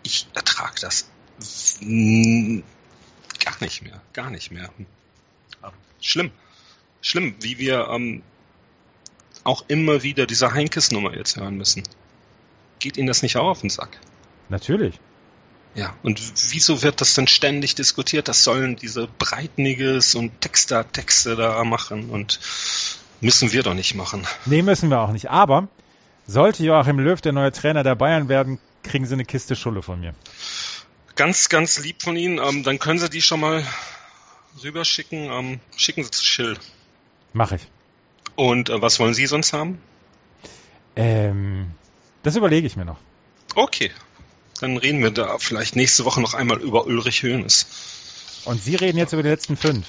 Ich 0.03 0.27
ertrage 0.33 0.81
das 0.81 1.09
gar 3.39 3.61
nicht 3.61 3.81
mehr, 3.83 4.01
gar 4.13 4.29
nicht 4.29 4.51
mehr. 4.51 4.69
Schlimm, 6.01 6.31
schlimm, 7.01 7.35
wie 7.41 7.59
wir 7.59 7.87
ähm, 7.89 8.23
auch 9.43 9.65
immer 9.67 10.03
wieder 10.03 10.25
diese 10.25 10.53
Heinkes-Nummer 10.53 11.15
jetzt 11.15 11.37
hören 11.37 11.57
müssen. 11.57 11.83
Geht 12.79 12.97
Ihnen 12.97 13.07
das 13.07 13.21
nicht 13.21 13.37
auch 13.37 13.49
auf 13.49 13.61
den 13.61 13.69
Sack? 13.69 13.99
Natürlich. 14.47 14.99
Ja, 15.75 15.95
und 16.03 16.19
wieso 16.51 16.81
wird 16.81 16.99
das 16.99 17.13
denn 17.13 17.27
ständig 17.27 17.75
diskutiert? 17.75 18.27
Das 18.27 18.43
sollen 18.43 18.75
diese 18.75 19.07
Breitniges 19.07 20.15
und 20.15 20.41
Texter-Texte 20.41 21.35
da 21.35 21.63
machen 21.63 22.09
und 22.09 22.39
müssen 23.21 23.51
wir 23.51 23.63
doch 23.63 23.73
nicht 23.73 23.95
machen. 23.95 24.25
Nee, 24.45 24.61
müssen 24.61 24.89
wir 24.89 24.99
auch 24.99 25.11
nicht. 25.11 25.29
Aber 25.29 25.67
sollte 26.27 26.63
Joachim 26.63 26.99
Löw 26.99 27.19
der 27.21 27.33
neue 27.33 27.51
Trainer 27.51 27.83
der 27.83 27.95
Bayern 27.95 28.29
werden, 28.29 28.59
kriegen 28.83 29.05
Sie 29.05 29.13
eine 29.13 29.25
Kiste 29.25 29.55
Schulle 29.55 29.81
von 29.81 29.99
mir. 29.99 30.13
Ganz, 31.15 31.49
ganz 31.49 31.79
lieb 31.79 32.01
von 32.01 32.15
Ihnen. 32.15 32.39
Ähm, 32.39 32.63
dann 32.63 32.79
können 32.79 32.99
Sie 32.99 33.09
die 33.09 33.21
schon 33.21 33.41
mal 33.41 33.63
rüberschicken. 34.63 35.29
Ähm, 35.31 35.59
schicken 35.75 36.03
Sie 36.03 36.11
zu 36.11 36.23
Schill. 36.23 36.57
Mach 37.33 37.51
ich. 37.51 37.67
Und 38.35 38.69
äh, 38.69 38.81
was 38.81 38.99
wollen 38.99 39.13
Sie 39.13 39.25
sonst 39.25 39.53
haben? 39.53 39.79
Ähm, 40.95 41.71
das 42.23 42.35
überlege 42.35 42.65
ich 42.65 42.75
mir 42.75 42.85
noch. 42.85 42.97
Okay, 43.55 43.91
dann 44.59 44.77
reden 44.77 45.01
wir 45.01 45.11
da 45.11 45.37
vielleicht 45.39 45.75
nächste 45.75 46.05
Woche 46.05 46.21
noch 46.21 46.33
einmal 46.33 46.59
über 46.59 46.85
Ulrich 46.85 47.23
Hoeneß. 47.23 47.65
Und 48.45 48.63
Sie 48.63 48.75
reden 48.75 48.97
jetzt 48.97 49.13
über 49.13 49.23
die 49.23 49.29
letzten 49.29 49.57
fünf. 49.57 49.87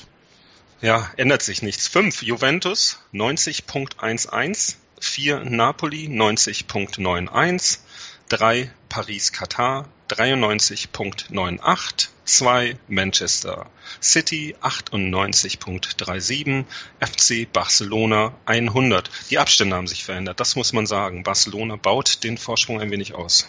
Ja, 0.80 1.10
ändert 1.16 1.42
sich 1.42 1.62
nichts. 1.62 1.88
Fünf 1.88 2.22
Juventus 2.22 3.00
90.11, 3.12 4.76
vier 4.98 5.44
Napoli 5.44 6.06
90.91, 6.06 7.80
drei 8.28 8.70
Paris 8.88 9.32
Katar 9.32 9.88
93.98, 10.08 12.08
zwei 12.24 12.76
Manchester 12.88 13.66
City 14.02 14.56
98.37, 14.60 16.64
FC 16.98 17.52
Barcelona 17.52 18.34
100. 18.46 19.10
Die 19.30 19.38
Abstände 19.38 19.76
haben 19.76 19.86
sich 19.86 20.04
verändert, 20.04 20.40
das 20.40 20.56
muss 20.56 20.72
man 20.72 20.86
sagen. 20.86 21.22
Barcelona 21.22 21.76
baut 21.76 22.24
den 22.24 22.38
Vorsprung 22.38 22.80
ein 22.80 22.90
wenig 22.90 23.14
aus. 23.14 23.46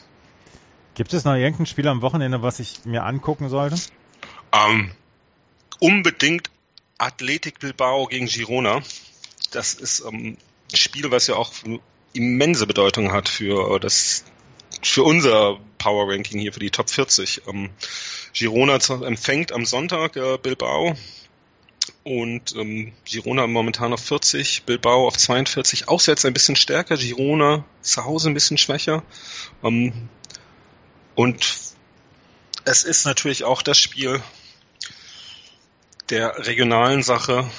Gibt 0.95 1.13
es 1.13 1.23
noch 1.23 1.35
irgendein 1.35 1.65
Spiel 1.65 1.87
am 1.87 2.01
Wochenende, 2.01 2.41
was 2.41 2.59
ich 2.59 2.85
mir 2.85 3.03
angucken 3.03 3.49
sollte? 3.49 3.77
Ähm, 4.51 4.91
unbedingt 5.79 6.49
Athletic 6.97 7.59
Bilbao 7.59 8.07
gegen 8.07 8.27
Girona. 8.27 8.81
Das 9.51 9.73
ist 9.73 10.01
ähm, 10.01 10.37
ein 10.71 10.75
Spiel, 10.75 11.11
was 11.11 11.27
ja 11.27 11.35
auch 11.35 11.51
immense 12.13 12.67
Bedeutung 12.67 13.11
hat 13.11 13.29
für 13.29 13.79
das 13.79 14.25
für 14.81 15.03
unser 15.03 15.59
Power 15.77 16.11
Ranking 16.11 16.39
hier 16.39 16.53
für 16.53 16.59
die 16.59 16.71
Top 16.71 16.89
40. 16.89 17.43
Ähm, 17.47 17.69
Girona 18.33 18.77
empfängt 19.05 19.51
am 19.51 19.65
Sonntag 19.65 20.15
äh, 20.15 20.37
Bilbao 20.37 20.95
und 22.03 22.55
ähm, 22.55 22.93
Girona 23.05 23.47
momentan 23.47 23.93
auf 23.93 24.01
40, 24.01 24.63
Bilbao 24.63 25.07
auf 25.07 25.17
42, 25.17 25.87
auswärts 25.87 26.25
ein 26.25 26.33
bisschen 26.33 26.55
stärker, 26.55 26.97
Girona 26.97 27.65
zu 27.81 28.05
Hause 28.05 28.29
ein 28.29 28.33
bisschen 28.33 28.57
schwächer. 28.57 29.03
Ähm, 29.63 30.09
und 31.15 31.71
es 32.65 32.83
ist 32.83 33.05
natürlich 33.05 33.43
auch 33.43 33.61
das 33.61 33.77
Spiel 33.77 34.21
der 36.09 36.45
regionalen 36.45 37.03
Sache 37.03 37.49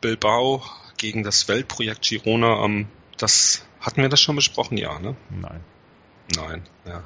Bilbao 0.00 0.62
gegen 0.96 1.22
das 1.22 1.48
Weltprojekt 1.48 2.02
Girona. 2.02 2.64
Ähm, 2.64 2.88
das 3.16 3.64
hatten 3.80 4.02
wir 4.02 4.08
das 4.08 4.20
schon 4.20 4.36
besprochen, 4.36 4.76
ja, 4.76 4.98
ne? 4.98 5.16
Nein. 5.30 5.64
Nein, 6.34 6.62
ja. 6.86 7.04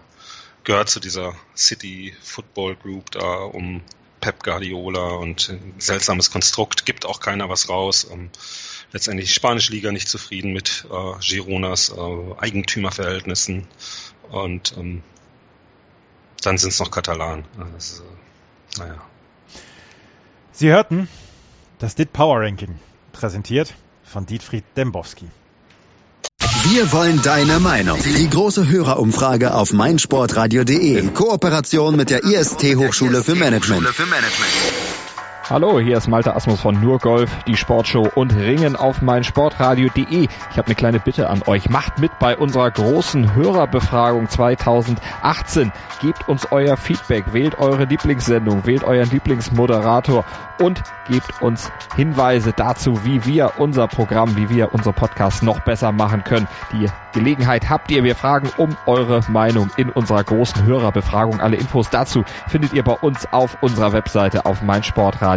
Gehört 0.64 0.88
zu 0.88 1.00
dieser 1.00 1.34
City 1.56 2.14
Football 2.22 2.76
Group 2.76 3.10
da 3.10 3.20
um 3.20 3.82
Pep 4.20 4.42
Guardiola 4.42 5.12
und 5.12 5.56
seltsames 5.78 6.30
Konstrukt, 6.30 6.86
gibt 6.86 7.06
auch 7.06 7.20
keiner 7.20 7.48
was 7.48 7.68
raus. 7.68 8.08
Ähm, 8.10 8.30
letztendlich 8.92 9.28
die 9.28 9.34
spanische 9.34 9.72
Liga 9.72 9.92
nicht 9.92 10.08
zufrieden 10.08 10.52
mit 10.52 10.86
äh, 10.90 11.18
Gironas 11.20 11.90
äh, 11.90 12.34
Eigentümerverhältnissen 12.38 13.66
und 14.30 14.74
ähm, 14.76 15.02
dann 16.42 16.58
sind 16.58 16.70
es 16.70 16.80
noch 16.80 16.90
Katalanen. 16.90 17.44
Also, 17.74 18.02
naja. 18.78 19.00
Sie 20.52 20.70
hörten 20.70 21.08
das 21.78 21.94
DIT 21.94 22.12
Power 22.12 22.40
Ranking, 22.40 22.78
präsentiert 23.12 23.74
von 24.04 24.26
Dietfried 24.26 24.64
Dembowski. 24.76 25.28
Wir 26.64 26.92
wollen 26.92 27.22
deine 27.22 27.60
Meinung. 27.60 27.98
Die 28.02 28.28
große 28.28 28.68
Hörerumfrage 28.68 29.54
auf 29.54 29.72
meinsportradio.de 29.72 30.98
in 30.98 31.14
Kooperation 31.14 31.96
mit 31.96 32.10
der 32.10 32.24
IST 32.24 32.76
Hochschule 32.76 33.22
für 33.22 33.36
Management. 33.36 33.86
Hallo, 35.50 35.80
hier 35.80 35.96
ist 35.96 36.08
Malte 36.08 36.36
Asmus 36.36 36.60
von 36.60 36.78
Nurgolf, 36.78 37.30
die 37.44 37.56
Sportshow 37.56 38.06
und 38.14 38.36
Ringen 38.36 38.76
auf 38.76 39.00
meinsportradio.de. 39.00 40.28
Ich 40.50 40.58
habe 40.58 40.66
eine 40.66 40.74
kleine 40.74 41.00
Bitte 41.00 41.30
an 41.30 41.42
euch. 41.46 41.70
Macht 41.70 41.98
mit 41.98 42.18
bei 42.18 42.36
unserer 42.36 42.70
großen 42.70 43.34
Hörerbefragung 43.34 44.28
2018. 44.28 45.72
Gebt 46.02 46.28
uns 46.28 46.52
euer 46.52 46.76
Feedback, 46.76 47.32
wählt 47.32 47.58
eure 47.58 47.84
Lieblingssendung, 47.84 48.66
wählt 48.66 48.84
euren 48.84 49.08
Lieblingsmoderator 49.08 50.26
und 50.60 50.82
gebt 51.08 51.40
uns 51.40 51.72
Hinweise 51.96 52.52
dazu, 52.52 53.06
wie 53.06 53.24
wir 53.24 53.52
unser 53.56 53.88
Programm, 53.88 54.36
wie 54.36 54.50
wir 54.50 54.74
unser 54.74 54.92
Podcast 54.92 55.42
noch 55.42 55.60
besser 55.60 55.92
machen 55.92 56.24
können. 56.24 56.46
Die 56.72 56.90
Gelegenheit 57.12 57.68
habt 57.68 57.90
ihr. 57.90 58.04
Wir 58.04 58.14
fragen 58.14 58.50
um 58.58 58.76
eure 58.86 59.22
Meinung 59.28 59.70
in 59.76 59.90
unserer 59.90 60.22
großen 60.22 60.64
Hörerbefragung. 60.64 61.40
Alle 61.40 61.56
Infos 61.56 61.90
dazu 61.90 62.22
findet 62.46 62.74
ihr 62.74 62.84
bei 62.84 62.92
uns 62.92 63.32
auf 63.32 63.58
unserer 63.62 63.92
Webseite 63.92 64.46
auf 64.46 64.62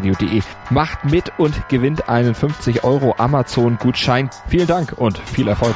meinsportradio.de. 0.02 0.42
Macht 0.70 1.06
mit 1.06 1.32
und 1.38 1.70
gewinnt 1.70 2.10
einen 2.10 2.36
50 2.36 2.84
Euro 2.84 3.16
Amazon 3.18 3.78
Gutschein. 3.78 4.30
Vielen 4.48 4.68
Dank 4.68 4.94
und 4.98 5.18
viel 5.18 5.48
Erfolg. 5.48 5.76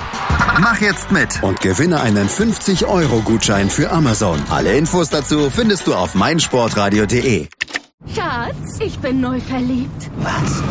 Mach 0.59 0.79
jetzt 0.81 1.11
mit 1.11 1.43
und 1.43 1.59
gewinne 1.59 2.01
einen 2.01 2.27
50 2.29 2.85
Euro 2.85 3.21
Gutschein 3.21 3.69
für 3.69 3.91
Amazon. 3.91 4.41
Alle 4.49 4.75
Infos 4.77 5.09
dazu 5.09 5.49
findest 5.49 5.87
du 5.87 5.95
auf 5.95 6.15
meinsportradio.de. 6.15 7.47
Schatz, 8.13 8.79
ich 8.79 8.99
bin 8.99 9.19
neu 9.19 9.39
verliebt. 9.39 10.09
Was? 10.17 10.63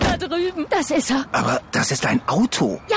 Da 0.00 0.16
drüben. 0.16 0.66
Das 0.70 0.90
ist 0.90 1.10
er. 1.10 1.26
Aber 1.32 1.60
das 1.72 1.90
ist 1.90 2.06
ein 2.06 2.20
Auto. 2.28 2.80
Ja, 2.88 2.96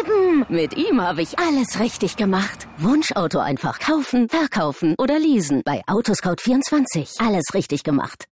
eben. 0.00 0.44
Mit 0.48 0.76
ihm 0.76 1.00
habe 1.00 1.22
ich 1.22 1.38
alles 1.38 1.78
richtig 1.80 2.16
gemacht. 2.16 2.66
Wunschauto 2.78 3.38
einfach 3.38 3.78
kaufen, 3.78 4.28
verkaufen 4.28 4.94
oder 4.98 5.18
leasen. 5.18 5.62
Bei 5.64 5.82
Autoscout24. 5.86 7.24
Alles 7.24 7.44
richtig 7.54 7.84
gemacht. 7.84 8.24